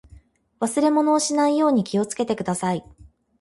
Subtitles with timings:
[0.59, 2.83] 忘れ物をしないように気をつけてください。